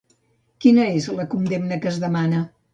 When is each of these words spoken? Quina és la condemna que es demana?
Quina 0.65 0.87
és 0.95 1.09
la 1.19 1.27
condemna 1.35 1.81
que 1.85 1.93
es 1.95 2.03
demana? 2.09 2.45